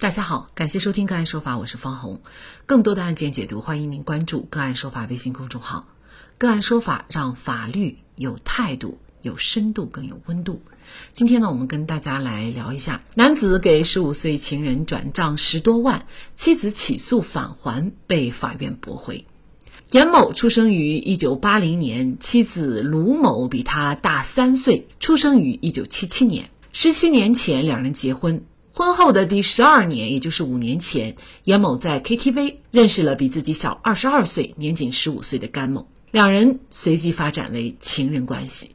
[0.00, 2.20] 大家好，感谢收听个案说法，我是方红。
[2.66, 5.88] 更多的案件解读，欢迎您关注个案说法微信公众号。
[6.38, 10.62] 个案说法让法律有态度、有深度、更有温度。
[11.12, 16.06] 今天呢，我们跟大家来聊一下：男子给十五岁情人转账十多万，
[16.36, 19.24] 妻子起诉返还被法院驳回。
[19.90, 26.50] 严某出生于一九八零年，妻子卢某比他大三岁，出生于一九七七年。
[26.72, 28.44] 十七年前，两人结婚。
[28.78, 38.70] 婚后的第十二年，也就是五年前，严某在 KTV 认识了比自己小二十二岁、年仅十五岁的甘某，两人随即发展为情人关系，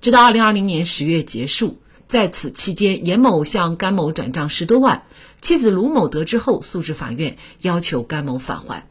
[0.00, 1.80] 直到二零二零年十月结束。
[2.06, 5.02] 在此期间，严某向甘某转账十多万，
[5.40, 8.86] 妻子卢某得知后诉至法院，要求甘某返还。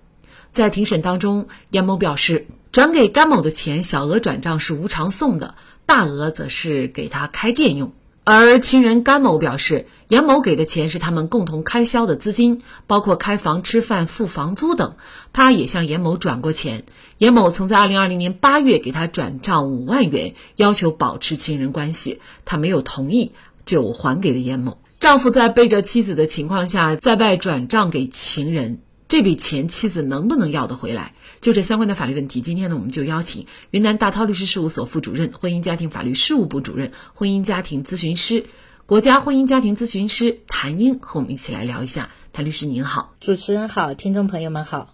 [0.49, 7.93] 在庭审当中，严某表示，转给甘某的钱小额转账是无偿送的，大额则是给他开店用。
[8.31, 14.97] 而情人甘某表示，严某给的钱是他们共同开销的资金，包括开房、吃饭、付房租等。
[15.33, 16.83] 他也向严某转过钱，
[17.17, 23.31] 严某曾在二零二零年八月给他转账五万元，要求保持情人关系，他没有同意，
[23.65, 24.77] 就还给了严某。
[24.99, 28.81] 丈夫在背着妻子的情况下，在外转账给情人。
[29.09, 31.15] 这笔钱妻子能不能要得回来？
[31.41, 38.45] 就这相关的法律问题，今天呢，我们就邀请云南大韬律师事务所副主任、婚姻家庭法律事务部主任、婚姻家庭咨询师、
[38.85, 42.11] 国家婚姻家庭咨询师谭英和我们一起来聊一下。
[42.31, 44.93] 谭律师您好，主持人好，听众朋友们好。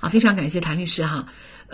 [0.00, 1.26] 啊，非常感谢谭律师哈。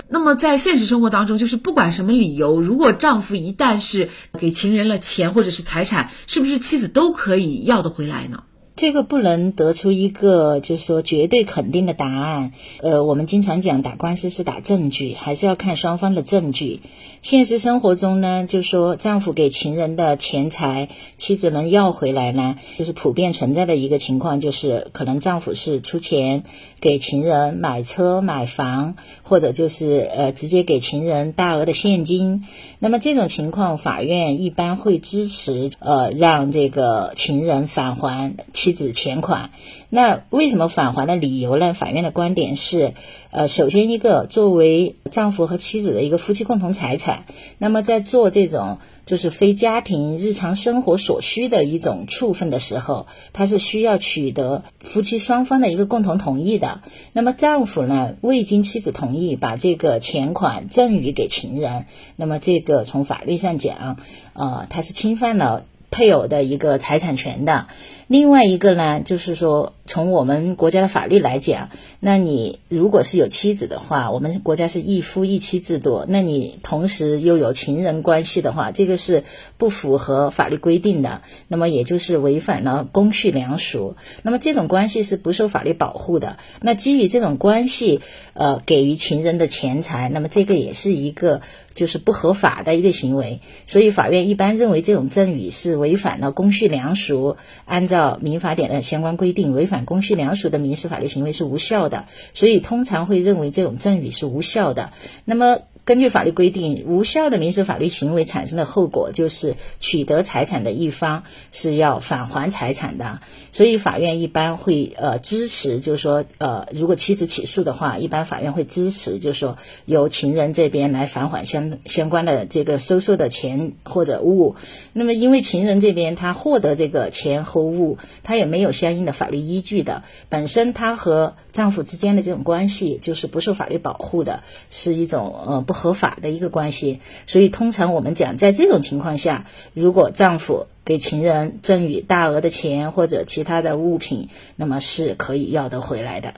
[0.09, 4.09] 那么在现实生活当中，就是不管什么理由，如果丈夫一旦是
[4.39, 8.45] 给情人了钱或者是财产，是不是妻子都可以要得回来呢？
[8.75, 12.53] 这个不能得出一个就是说绝对肯定的答案。
[12.81, 16.81] 呃，我们经常讲打官司是打证据，还是要看双方的证据。
[17.21, 26.43] 现实生活中呢，就是说丈夫给情人的钱财，妻子能要回来呢，就是普遍存在的一个情况，就是可能丈夫是出钱
[26.81, 32.45] 给情人买车买房，或者就是呃直接给情人大额的现金。
[32.81, 39.51] 那么这种情况，法院一般会支持呃让这个情人返还妻子钱款。
[39.89, 41.75] 那为什么返还的理由呢？
[41.75, 42.95] 法院的观点是，
[43.33, 47.27] 呃，首先一个作为丈夫和妻子的一个夫妻共同财产，
[47.59, 56.83] 那么在做这种就是非家庭日常生活所需的一种处分的时候，它是需要取得夫妻双方的一个共同同意的。
[57.13, 63.99] 那么丈夫呢未经妻子同意把这个钱款赠与给情人，那么这个从法律上讲，
[64.35, 67.69] 呃，他是侵犯了配偶的一个财产权的。
[68.09, 79.25] 另外一个呢，就是说，从我们国家的法律来讲，那你如果是有妻子的话，我们国家是一夫一妻制度，那你同时又有情人关系的话，这个是
[79.57, 86.37] 不符合法律规定的，那么也就是违反了公序良俗，那么这种关系是不受法律保护的。
[86.61, 88.03] 那基于这种关系，
[88.35, 91.41] 呃，给予情人的钱财，那么这个也是一个
[91.75, 98.19] 就是不合法的一个行为，所以法院一般认为这种赠与是违反了公序良俗，按照。
[98.23, 104.93] 民法典的相关规定，违反公序良俗的民事法律行为是无效的，所以通常会认为这种赠与是无效的。
[105.25, 105.59] 那么。
[105.85, 113.19] 根据法律规定，无效的民事法律行为产生的后果就是取得财产的一方是要返还财产的。
[113.51, 124.55] 所以法院一般会呃支持，就是说呃，如果妻子起诉的话，一般法院会支持，就是说由情人这边来返还相相关的这个收受的钱或者物。
[124.93, 135.67] 那么因为情人这边他获得这个钱和物，他也没有相应的法律依据的，本身他和丈夫之间的这种关系就是不受法律保护的，是一种呃。
[135.73, 146.35] 合法的一个关系，所以通常我们讲，在这种情况下，如果丈夫给情人赠与大额的钱或者其他的物品，那么是可以要得回来的。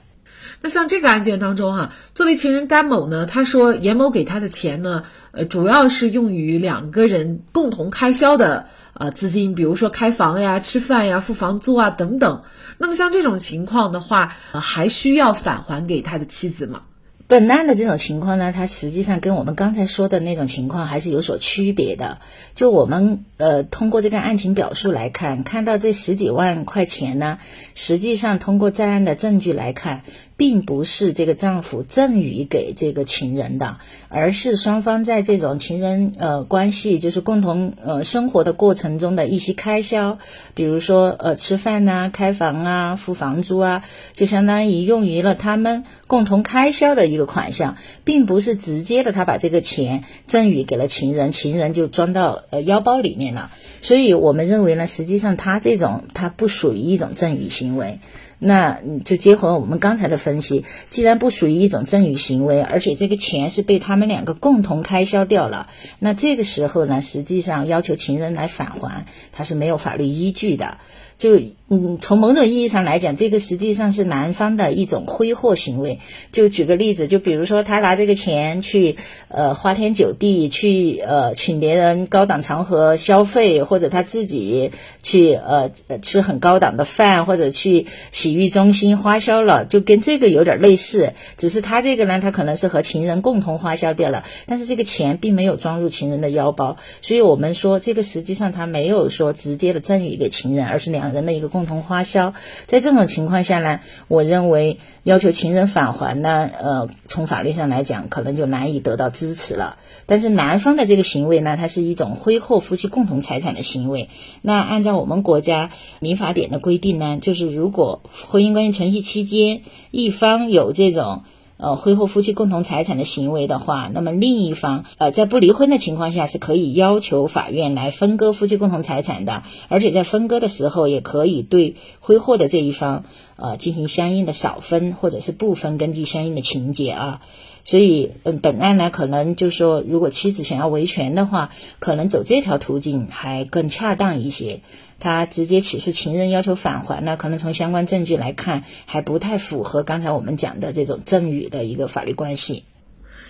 [0.61, 12.41] 那像这个案件当中哈，作为情人甘某呢，他说严某给他的钱呢，呃，主要是用于两个人共同开销的呃资金，比如说开房呀、吃饭呀、付房租啊等等。
[12.77, 16.83] 那么像这种情况的话，还需要返还给他的妻子吗？
[17.27, 22.19] 本案的这种情况呢，它实际上跟我们刚才说的那种情况还是有所区别的。
[22.53, 27.39] 就我们呃通过这个案情表述来看，看到这十几万块钱呢，
[27.73, 30.03] 实际上通过在案的证据来看。
[30.37, 33.77] 并不是这个丈夫赠与给这个情人的，
[34.09, 40.19] 而是双方在这种情人呃关系，就是共同呃生活的过程中的一些开销，
[40.53, 53.49] 比如说呃吃饭呐、开房啊、付房租啊，就相当于用于了他们共同开销的一个款项，并不是直接的他把这个钱赠与给了情人，情人就装到呃腰包里面了。
[53.81, 57.99] 所以我们认为呢，实际上他这种他不属于一种赠与行为。
[58.37, 65.69] 那就结合我们刚才的分析，既然不属于一种赠与行为，而且这个钱是被他们两个共同开销掉了，
[65.99, 70.77] 那这个时候呢，实际上要求情人来返还，他是没有法律依据的。
[71.17, 75.99] 就嗯，从某种意义上来讲，这个实际上是男方的一种挥霍行为。
[76.31, 78.97] 就举个例子，就比如说他拿这个钱去
[79.29, 85.71] 呃花天酒地，去呃请别人高档场合消费，或者他自己去呃
[86.03, 91.13] 吃很高档的饭，或者去洗浴中心花销了，就跟这个有点类似。
[91.35, 101.04] 只是他这个呢，他可能是和情人共同花销掉了，但是这个钱并没有装入情人的腰包，所以我们说这个实际上他没有说直接的赠与给情人，而是两。
[101.13, 102.33] 人的一个共同花销，
[102.65, 109.77] 在这种情况下呢，我认为要求情人返还呢，呃，从法律上来讲，可能就难以得到支持了。
[110.05, 114.09] 但是男方的这个行为呢，它是一种挥霍夫妻共同财产的行为。
[114.41, 119.61] 那按照我们国家民法典的规定呢，就是如果婚姻关系存续期间，
[119.91, 121.23] 一方有这种。
[121.57, 133.05] 呃，挥霍夫妻共同财产的行为的话，那么另一方呃，在不离婚的情况下，是可以要求法院来分割夫妻共同财产的，而且在分割的时候，也可以对挥霍的这一方
[133.37, 137.21] 呃进行相应的少分或者是不分，根据相应的情节啊。
[137.65, 144.61] 所以，嗯，本案呢，可能就说，如果妻子想要维权的话，可能走这条途径还更恰当一些。
[144.99, 152.63] 他直接起诉情人要求返还呢，可能从相关证据来看，还不太符合刚才我们讲的这种赠与的一个法律关系。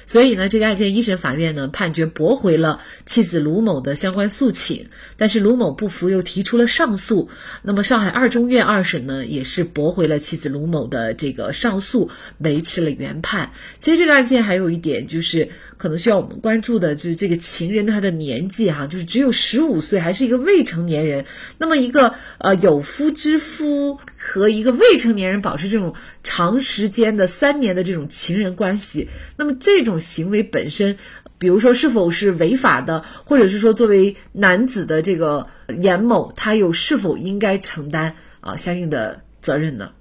[0.06, 4.88] 所以呢，这个案件一审法院呢判决驳回了妻子卢某的相关诉请，
[5.18, 7.30] 但是卢某不服，又提出了上诉。
[7.64, 13.52] 那么上海二中院二审呢也是驳回了妻子卢某的这个上诉，维持了原判。
[13.80, 21.26] 其实这个案件还有一点就是可能需要我们关注的，就是这个情人他的年纪哈，就是只有十五岁，还是一个未成年人。
[21.58, 25.94] 那么一个呃有夫之夫和一个未成年人保持这种
[26.24, 30.00] 长时间的三年的这种情人关系，那么这种。
[30.16, 30.98] 行为本身，
[31.40, 35.48] 比如说是否是违法的，或者是说作为男子的这个
[35.82, 39.92] 严某，他又是否应该承担啊相应的责任呢？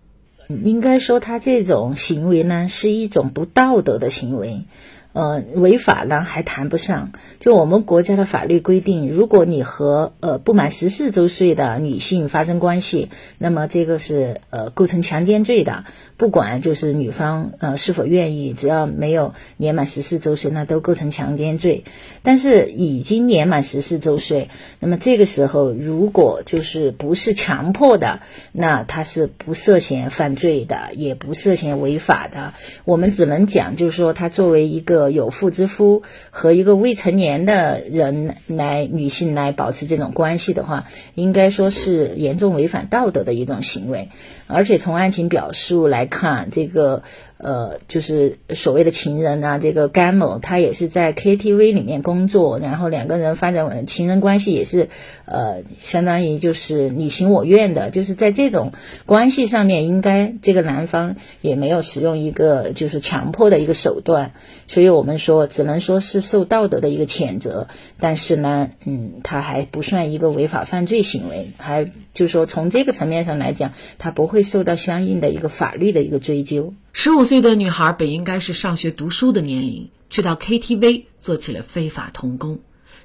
[0.48, 4.64] 应该说，他这种行为呢是一种不道德的行为。
[5.14, 7.12] 呃，违法呢还谈不上。
[7.38, 15.84] 就我们国家的法律规定，如果你和呃不满十四周岁的女性发生关系，那么这个是呃构成强奸罪的。
[16.16, 21.84] 不管就是女方呃是否愿意，只要没有年满十四周岁，那都构成强奸罪。
[22.22, 28.20] 但是已经年满十四周岁，那么这个时候如果就是不是强迫的，
[28.52, 32.52] 那他是不涉嫌犯罪的，也不涉嫌违法的。
[32.84, 35.04] 我们只能讲，就是说他作为一个。
[35.14, 44.08] 有妇之夫和一个未成年的人来女性来保持这种关系的话，应该说是严重违反道德的一种行为。
[44.46, 47.02] 而且从案情表述来看，这个。
[47.36, 54.88] 呃，就是所谓的情人啊，这个甘某他也是在 KTV 里面工作，然后两个人发展情人关系也是，
[55.26, 58.72] 呃，相当于就是你情我愿的，就是在这种
[59.04, 64.32] 关系上面，应该这个男方也没有使用一个就是强迫的一个手段，
[64.68, 67.66] 所以我们说只能说是受道德的一个谴责，
[67.98, 71.84] 但是呢，嗯，他还不算一个违法犯罪行为，还
[72.14, 76.72] 就是说从这个层面上来讲，他不会受到相应的一个法律的一个追究。
[76.96, 82.60] 十五岁的女孩本应该是上学读书的年龄，却到 KTV 做起了非法童工，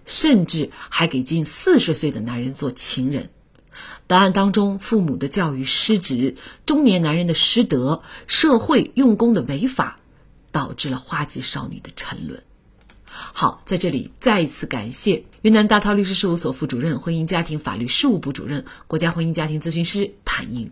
[0.06, 3.32] 甚至还给近四十岁的男人做情人。
[4.06, 6.36] 本案当中，父母的教育失职，
[6.68, 10.00] 中年男人的失德，社会用工的违法，
[10.52, 12.44] 导致了花季少女的沉沦。
[13.08, 20.72] 好，在这里再一次感谢云南大韬律师事务所副主任、婚姻家庭法律事务部主任、国家婚姻家庭咨询师谭英。